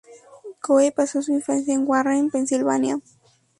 [0.63, 2.97] Coe pasó su infancia en Warren, Pensilvania.